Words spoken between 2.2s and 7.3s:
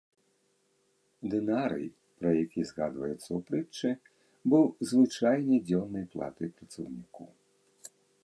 пра які згадваецца ў прытчы, быў звычайнай дзённай платай працаўніку.